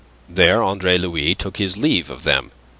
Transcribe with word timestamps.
There 0.27 0.63
Andre 0.63 0.97
Louis 0.97 1.35
took 1.35 1.57
his 1.57 1.77
leave 1.77 2.09
of 2.09 2.23
them. 2.23 2.49